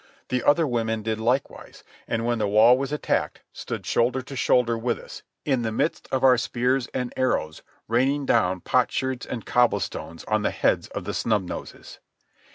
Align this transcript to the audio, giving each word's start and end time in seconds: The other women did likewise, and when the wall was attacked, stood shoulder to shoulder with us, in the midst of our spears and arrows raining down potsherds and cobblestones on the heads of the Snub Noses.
The 0.29 0.41
other 0.43 0.65
women 0.67 1.03
did 1.03 1.19
likewise, 1.19 1.83
and 2.07 2.25
when 2.25 2.39
the 2.39 2.47
wall 2.47 2.75
was 2.75 2.91
attacked, 2.91 3.43
stood 3.53 3.85
shoulder 3.85 4.23
to 4.23 4.35
shoulder 4.35 4.75
with 4.75 4.97
us, 4.97 5.21
in 5.45 5.61
the 5.61 5.71
midst 5.71 6.07
of 6.11 6.23
our 6.23 6.39
spears 6.39 6.87
and 6.87 7.13
arrows 7.15 7.61
raining 7.87 8.25
down 8.25 8.61
potsherds 8.61 9.27
and 9.27 9.45
cobblestones 9.45 10.23
on 10.23 10.41
the 10.41 10.49
heads 10.49 10.87
of 10.87 11.03
the 11.03 11.13
Snub 11.13 11.43
Noses. 11.47 11.99